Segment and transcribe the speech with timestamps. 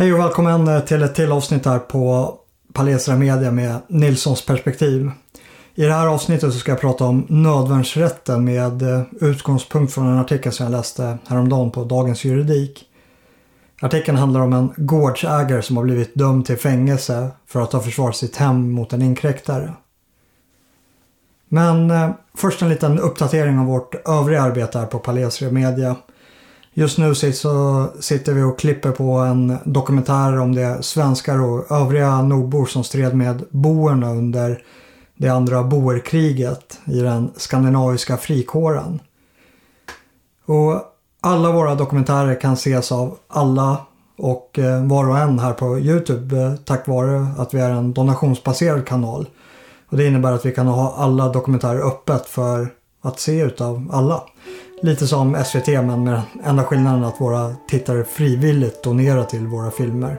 [0.00, 2.34] Hej och välkommen eh, till ett till avsnitt här på
[2.72, 5.10] Palestra Media med Nilssons perspektiv.
[5.74, 10.18] I det här avsnittet så ska jag prata om nödvärnsrätten med eh, utgångspunkt från en
[10.18, 12.84] artikel som jag läste häromdagen på Dagens Juridik.
[13.80, 18.16] Artikeln handlar om en gårdsägare som har blivit dömd till fängelse för att ha försvarat
[18.16, 19.72] sitt hem mot en inkräktare.
[21.48, 25.96] Men eh, först en liten uppdatering av vårt övriga arbete här på Palestra Media.
[26.74, 32.22] Just nu så sitter vi och klipper på en dokumentär om de svenskar och övriga
[32.22, 34.62] nordbor som stred med boerna under
[35.16, 39.00] det andra boerkriget i den skandinaviska frikåren.
[40.46, 40.82] Och
[41.20, 43.86] alla våra dokumentärer kan ses av alla
[44.18, 47.92] och eh, var och en här på Youtube eh, tack vare att vi är en
[47.92, 49.26] donationsbaserad kanal.
[49.88, 52.68] Och Det innebär att vi kan ha alla dokumentärer öppet för
[53.02, 54.22] att se utav alla.
[54.82, 59.70] Lite som SVT men med den enda skillnaden att våra tittare frivilligt donerar till våra
[59.70, 60.16] filmer.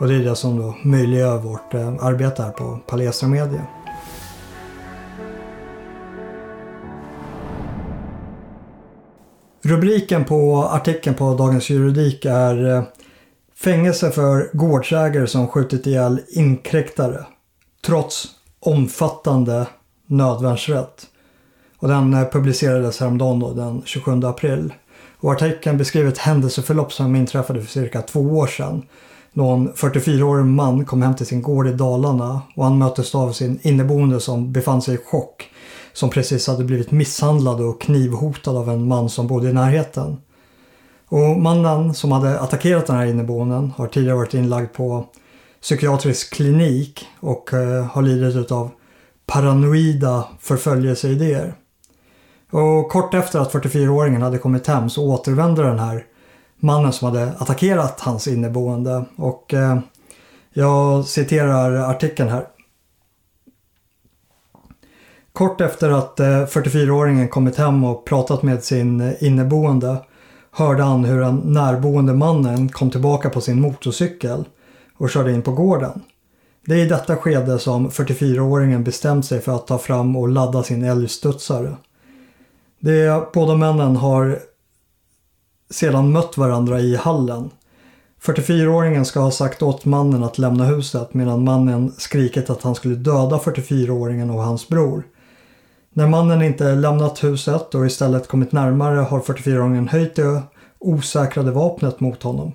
[0.00, 3.66] Och det är det som då möjliggör vårt eh, arbete här på Palestra Media.
[9.62, 12.82] Rubriken på artikeln på Dagens Juridik är eh,
[13.54, 17.24] Fängelse för gårdsägare som skjutit ihjäl inkräktare.
[17.86, 18.26] Trots
[18.60, 19.66] omfattande
[20.06, 21.06] nödvärnsrätt.
[21.80, 24.72] Och den eh, publicerades häromdagen då, den 27 april.
[25.20, 28.82] Och artikeln beskriver ett händelseförlopp som inträffade för cirka två år sedan.
[29.32, 33.32] Då en 44-årig man kom hem till sin gård i Dalarna och han möttes av
[33.32, 35.50] sin inneboende som befann sig i chock.
[35.92, 40.16] Som precis hade blivit misshandlad och knivhotad av en man som bodde i närheten.
[41.08, 45.06] Och mannen som hade attackerat den här inneboenden har tidigare varit inlagd på
[45.62, 48.70] psykiatrisk klinik och eh, har lidit av
[49.26, 51.54] paranoida förföljelseidéer.
[52.50, 56.04] Och kort efter att 44-åringen hade kommit hem så återvände den här
[56.60, 59.04] mannen som hade attackerat hans inneboende.
[59.16, 59.78] Och eh,
[60.52, 62.46] jag citerar artikeln här.
[65.32, 69.96] Kort efter att eh, 44-åringen kommit hem och pratat med sin inneboende
[70.52, 74.44] hörde han hur den närboende mannen kom tillbaka på sin motorcykel
[74.96, 76.02] och körde in på gården.
[76.66, 80.62] Det är i detta skede som 44-åringen bestämt sig för att ta fram och ladda
[80.62, 81.76] sin älgstudsare.
[82.80, 84.38] De båda männen har
[85.70, 87.50] sedan mött varandra i hallen.
[88.22, 92.94] 44-åringen ska ha sagt åt mannen att lämna huset medan mannen skrikit att han skulle
[92.94, 95.02] döda 44-åringen och hans bror.
[95.92, 100.42] När mannen inte lämnat huset och istället kommit närmare har 44-åringen höjt det
[100.78, 102.52] osäkrade vapnet mot honom.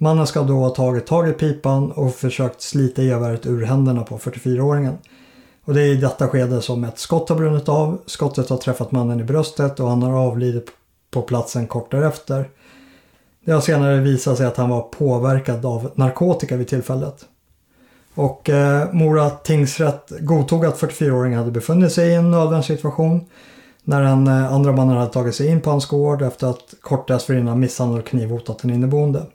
[0.00, 4.18] Mannen ska då ha tagit tag i pipan och försökt slita geväret ur händerna på
[4.18, 4.94] 44-åringen.
[5.64, 7.98] Och det är i detta skede som ett skott har brunnit av.
[8.06, 10.66] Skottet har träffat mannen i bröstet och han har avlidit
[11.10, 12.48] på platsen kort därefter.
[13.44, 17.24] Det har senare visat sig att han var påverkad av narkotika vid tillfället.
[18.14, 23.24] Och eh, Mora tingsrätt godtog att 44-åringen hade befunnit sig i en nödvärnssituation
[23.84, 27.08] när den eh, andra mannen hade tagit sig in på hans gård efter att kort
[27.08, 29.26] dessförinnan misshandlat och knivhotat en inneboende.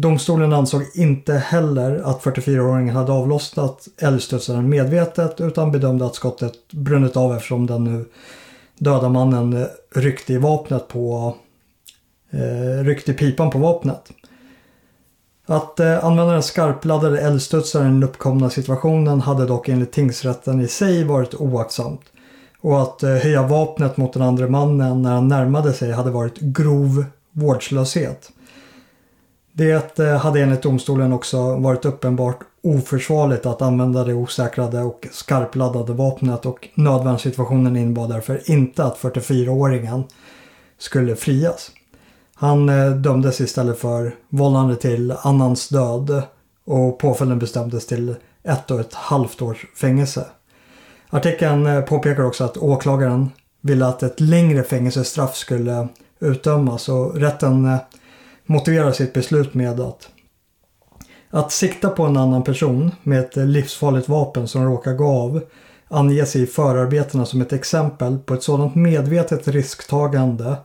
[0.00, 7.16] Domstolen ansåg inte heller att 44-åringen hade avlossat älgstudsaren medvetet utan bedömde att skottet brunnit
[7.16, 8.04] av eftersom den nu
[8.78, 11.34] döda mannen ryckte i vapnet på
[12.30, 14.10] eh, ryckte i pipan på vapnet.
[15.46, 20.68] Att eh, använda den skarpladdade eldstudsaren i den uppkomna situationen hade dock enligt tingsrätten i
[20.68, 22.02] sig varit oaktsamt.
[22.60, 26.38] Och att eh, höja vapnet mot den andra mannen när han närmade sig hade varit
[26.38, 28.30] grov vårdslöshet.
[29.60, 35.92] Det eh, hade enligt domstolen också varit uppenbart oförsvarligt att använda det osäkrade och skarpladdade
[35.92, 40.02] vapnet och nödvärnssituationen innebar därför inte att 44-åringen
[40.78, 41.70] skulle frias.
[42.34, 46.22] Han eh, dömdes istället för vållande till annans död
[46.64, 50.26] och påföljden bestämdes till ett och ett halvt års fängelse.
[51.10, 55.88] Artikeln eh, påpekar också att åklagaren ville att ett längre fängelsestraff skulle
[56.20, 57.78] utdömas och rätten
[58.46, 60.08] motiverar sitt beslut med att
[61.30, 65.40] att sikta på en annan person med ett livsfarligt vapen som råkar gå av
[65.88, 70.56] anges i förarbetena som ett exempel på ett sådant medvetet risktagande,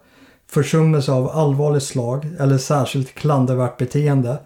[0.48, 4.38] försummelse av allvarligt slag eller särskilt klandervärt beteende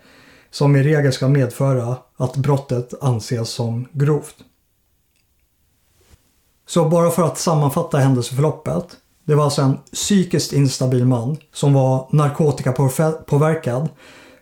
[0.52, 4.36] som i regel ska medföra att brottet anses som grovt.
[6.68, 8.98] Så bara för att sammanfatta händelseförloppet
[9.30, 13.90] det var alltså en psykiskt instabil man som var narkotikapåverkad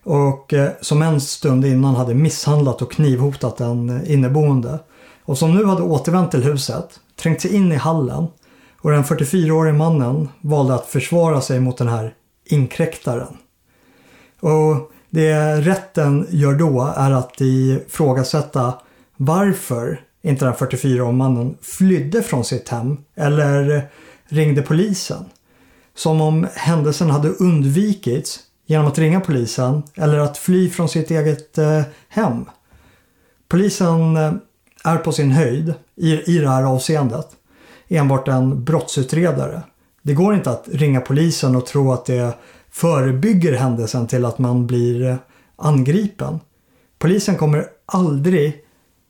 [0.04, 4.80] och eh, som en stund innan hade misshandlat och knivhotat en eh, inneboende.
[5.24, 8.28] Och som nu hade återvänt till huset, trängt sig in i hallen
[8.82, 12.14] och den 44-årige mannen valde att försvara sig mot den här
[12.46, 13.38] inkräktaren.
[14.40, 18.74] Och Det rätten gör då är att ifrågasätta
[19.18, 23.90] varför inte den 44-årige mannen flydde från sitt hem eller
[24.30, 25.26] ringde polisen.
[25.96, 31.58] Som om händelsen hade undvikits genom att ringa polisen eller att fly från sitt eget
[31.58, 32.46] eh, hem.
[33.48, 34.34] Polisen eh,
[34.84, 37.28] är på sin höjd i, i det här avseendet
[37.88, 39.62] enbart en brottsutredare.
[40.02, 42.34] Det går inte att ringa polisen och tro att det
[42.72, 45.16] förebygger händelsen till att man blir eh,
[45.56, 46.40] angripen.
[47.00, 48.66] Polisen kommer aldrig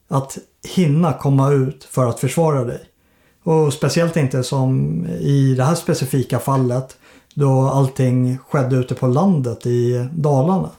[0.08, 0.38] att
[0.76, 2.82] hinna komma ut för att försvara dig.
[3.48, 6.98] Och speciellt inte som i det här specifika fallet
[7.34, 10.70] då allting skedde ute på landet i Dalarna.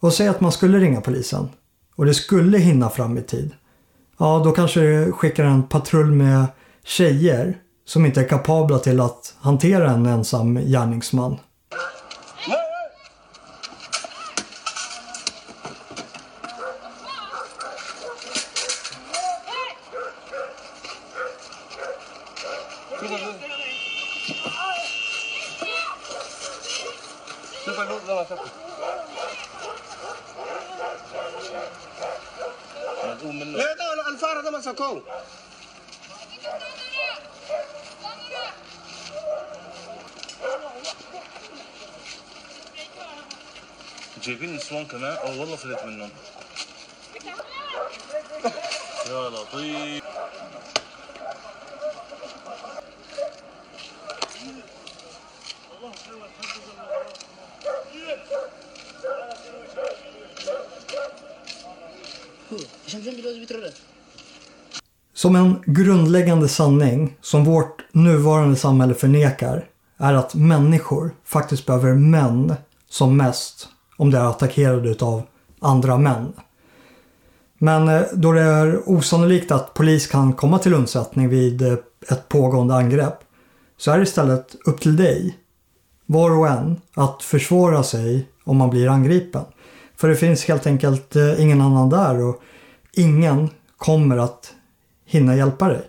[0.00, 1.48] Och säg att man skulle ringa polisen
[1.96, 3.50] och det skulle hinna fram i tid.
[4.18, 6.46] Ja, då kanske det skickar en patrull med
[6.84, 11.36] tjejer som inte är kapabla till att hantera en ensam gärningsman.
[34.14, 35.02] الفار هذا مسكوه
[44.22, 45.12] جايبين نسوان كمان.
[45.12, 46.10] أو والله فلت منهم.
[49.06, 50.04] يا لطيف
[62.86, 63.93] شمسين كيلو bitirelim.
[65.24, 69.64] Som en grundläggande sanning som vårt nuvarande samhälle förnekar
[69.98, 72.54] är att människor faktiskt behöver män
[72.88, 75.22] som mest om de är attackerade av
[75.60, 76.32] andra män.
[77.58, 81.76] Men eh, då det är osannolikt att polis kan komma till undsättning vid eh,
[82.10, 83.18] ett pågående angrepp
[83.76, 85.38] så är det istället upp till dig,
[86.06, 89.44] var och en, att försvara sig om man blir angripen.
[89.96, 92.42] För det finns helt enkelt eh, ingen annan där och
[92.92, 94.53] ingen kommer att
[95.14, 95.82] hinna hjälpa dig.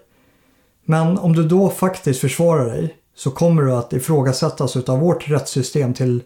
[0.85, 5.93] Men om du då faktiskt försvarar dig så kommer du att ifrågasättas av vårt rättssystem
[5.93, 6.23] till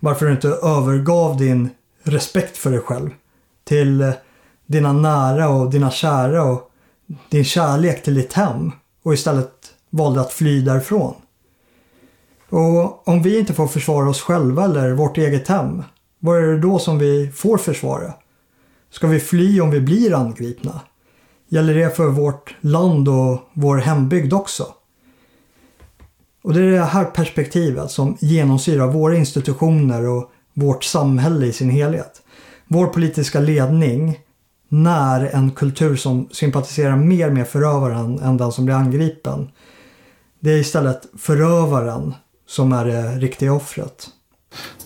[0.00, 1.68] varför du inte övergav din
[2.02, 3.10] respekt för dig själv
[3.64, 4.12] till
[4.66, 6.70] dina nära och dina kära och
[7.28, 8.72] din kärlek till ditt hem
[9.02, 9.52] och istället
[9.90, 11.14] valde att fly därifrån.
[12.48, 15.82] Och om vi inte får försvara oss själva eller vårt eget hem,
[16.18, 18.12] vad är det då som vi får försvara?
[18.90, 20.80] Ska vi fly om vi blir angripna?
[21.52, 24.66] Gäller det för vårt land och vår hembygd också?
[26.42, 31.70] Och det är det här perspektivet som genomsyrar våra institutioner och vårt samhälle i sin
[31.70, 32.22] helhet.
[32.68, 34.18] Vår politiska ledning
[34.68, 39.48] när en kultur som sympatiserar mer med förövaren än den som blir angripen.
[40.40, 42.14] Det är istället förövaren
[42.46, 44.08] som är det riktiga offret.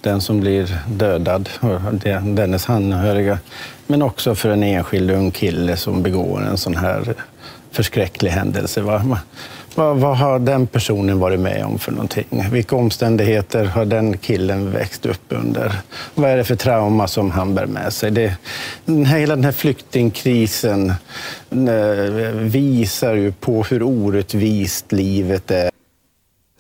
[0.00, 3.38] Den som blir dödad, och dennes anhöriga,
[3.86, 7.14] men också för en enskild ung kille som begår en sån här
[7.70, 8.80] förskräcklig händelse.
[8.80, 9.16] Vad,
[9.74, 12.44] vad, har den personen varit med om för någonting?
[12.50, 15.72] Vilka omständigheter har den killen växt upp under?
[16.14, 18.10] Vad är det för trauma som han bär med sig?
[18.10, 18.34] Det,
[18.86, 20.92] hela den här flyktingkrisen
[21.50, 25.73] eh, visar ju på hur orättvist livet är.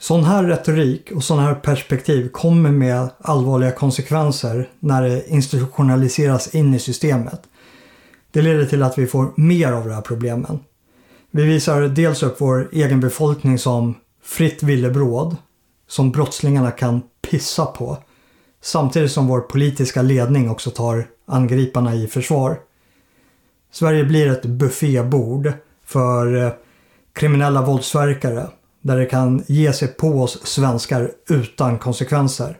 [0.04, 6.74] Sån här retorik och sån här perspektiv kommer med allvarliga konsekvenser när det institutionaliseras in
[6.74, 7.42] i systemet.
[8.30, 10.60] Det leder till att vi får mer av de här problemen.
[11.30, 15.36] Vi visar dels upp vår egen befolkning som fritt villebråd
[15.88, 17.98] som brottslingarna kan pissa på.
[18.62, 22.58] Samtidigt som vår politiska ledning också tar angriparna i försvar.
[23.72, 25.52] Sverige blir ett buffébord
[25.84, 26.52] för eh,
[27.12, 28.48] kriminella våldsverkare
[28.84, 32.58] där det kan ge sig på oss svenskar utan konsekvenser.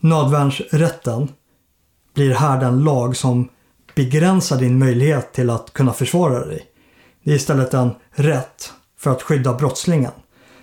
[0.00, 1.28] Nödvärnsrätten
[2.14, 3.48] blir här den lag som
[3.94, 6.62] begränsar din möjlighet till att kunna försvara dig.
[7.22, 10.12] Det är istället en rätt för att skydda brottslingen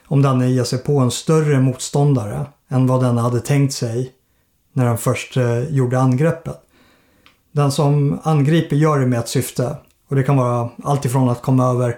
[0.08, 4.12] om denne ger sig på en större motståndare än vad den hade tänkt sig
[4.74, 6.58] när den först eh, gjorde angreppet.
[7.52, 9.76] Den som angriper gör det med ett syfte
[10.08, 11.98] och det kan vara allt ifrån att komma över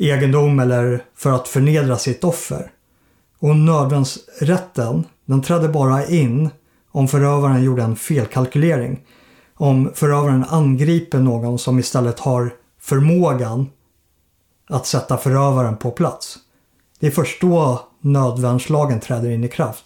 [0.00, 2.70] egendom eller för att förnedra sitt offer.
[3.38, 6.50] Och nödvändsrätten, den trädde bara in
[6.90, 9.00] om förövaren gjorde en felkalkylering.
[9.54, 13.70] Om förövaren angriper någon som istället har förmågan
[14.68, 16.38] att sätta förövaren på plats.
[16.98, 19.84] Det är först då nödvärnslagen träder in i kraft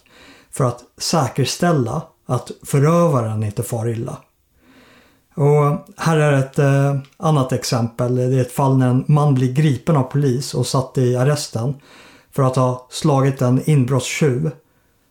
[0.51, 4.17] för att säkerställa att förövaren inte far illa.
[5.35, 8.15] Och här är ett eh, annat exempel.
[8.15, 11.73] Det är ett fall när en man blir gripen av polis och satt i arresten
[12.31, 14.51] för att ha slagit en inbrottstjuv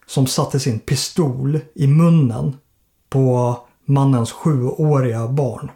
[0.06, 2.56] som satte sin pistol i munnen
[3.08, 5.70] på mannens sjuåriga barn.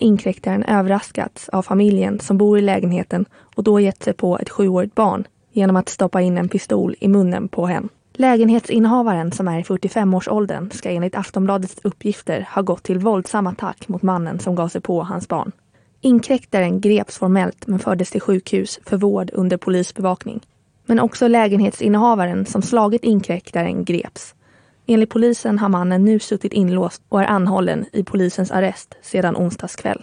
[0.00, 3.24] Inkräktaren överraskats av familjen som bor i lägenheten
[3.54, 7.08] och då gett sig på ett sjuårigt barn genom att stoppa in en pistol i
[7.08, 7.88] munnen på hen.
[8.20, 14.02] Lägenhetsinnehavaren som är i 45-årsåldern ska enligt Aftonbladets uppgifter ha gått till våldsam attack mot
[14.02, 15.52] mannen som gav sig på hans barn.
[16.00, 20.40] Inkräktaren greps formellt men fördes till sjukhus för vård under polisbevakning.
[20.86, 24.34] Men också lägenhetsinnehavaren som slagit inkräktaren greps.
[24.86, 30.02] Enligt polisen har mannen nu suttit inlåst och är anhållen i polisens arrest sedan onsdagskväll.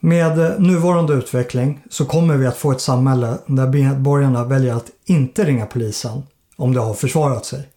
[0.00, 5.44] Med nuvarande utveckling så kommer vi att få ett samhälle där medborgarna väljer att inte
[5.44, 6.22] ringa polisen
[6.60, 7.68] om det har försvarat sig.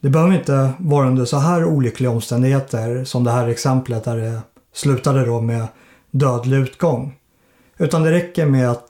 [0.00, 4.40] Det behöver inte vara under så här olyckliga omständigheter som det här exemplet där det
[4.72, 5.66] slutade då med
[6.10, 7.18] dödlig utgång.
[7.78, 8.84] Utan det räcker med att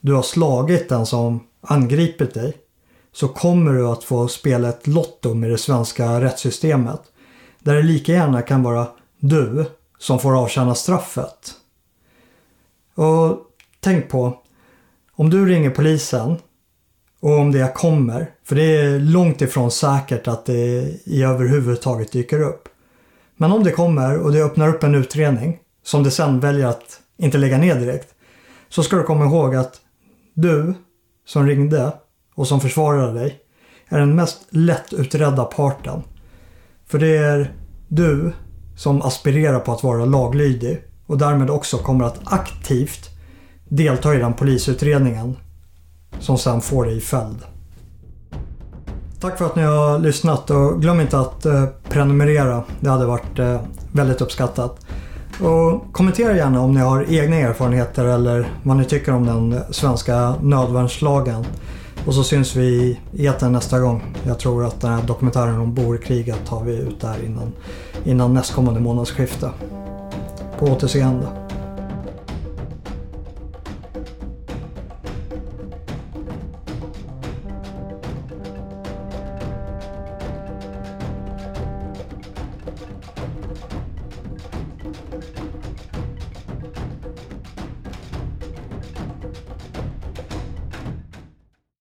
[0.00, 2.56] du har slagit den som angripit dig
[3.12, 7.00] så kommer du att få spela ett lotto med det svenska rättssystemet.
[7.58, 8.86] Där det lika gärna kan vara
[9.18, 9.64] du
[9.98, 11.54] som får avtjäna straffet.
[12.94, 13.38] Och
[13.80, 14.38] tänk på,
[15.12, 16.36] om du ringer polisen
[17.20, 20.52] och om det kommer, för det är långt ifrån säkert att det
[21.04, 22.68] i överhuvudtaget dyker upp.
[23.36, 27.00] Men om det kommer och det öppnar upp en utredning som det sen väljer att
[27.18, 28.14] inte lägga ner direkt.
[28.68, 29.80] Så ska du komma ihåg att
[30.34, 30.74] du
[31.26, 31.92] som ringde
[32.34, 33.38] och som försvarade dig
[33.88, 36.02] är den mest lättutredda parten.
[36.86, 37.52] För det är
[37.88, 38.32] du
[38.76, 43.10] som aspirerar på att vara laglydig och därmed också kommer att aktivt
[43.68, 45.36] delta i den polisutredningen
[46.20, 47.38] som sen får dig fälld.
[49.20, 52.62] Tack för att ni har lyssnat och glöm inte att eh, prenumerera.
[52.80, 53.60] Det hade varit eh,
[53.92, 54.86] väldigt uppskattat.
[55.40, 60.34] Och kommentera gärna om ni har egna erfarenheter eller vad ni tycker om den svenska
[60.42, 61.44] nödvärnslagen.
[62.06, 64.02] Och så syns vi i etern nästa gång.
[64.26, 67.52] Jag tror att den här dokumentären om boerkriget tar vi ut där innan,
[68.04, 69.50] innan nästkommande månadsskifte.
[70.58, 71.45] På återseende.